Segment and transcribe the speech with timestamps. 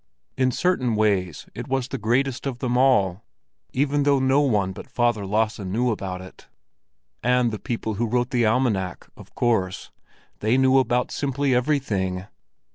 [0.35, 3.23] In certain ways it was the greatest of them all,
[3.71, 8.43] even though no one but Father Lasse knew about it—and the people who wrote the
[8.43, 9.91] almanac, of course;
[10.39, 12.25] they knew about simply everything!